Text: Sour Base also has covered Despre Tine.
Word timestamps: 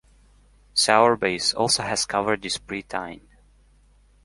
Sour 0.73 1.15
Base 1.15 1.53
also 1.53 1.83
has 1.83 2.07
covered 2.07 2.41
Despre 2.41 2.81
Tine. 2.87 3.21